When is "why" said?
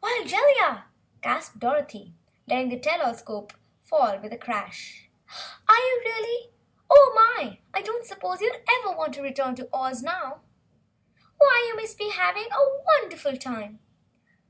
0.00-0.22, 11.36-11.66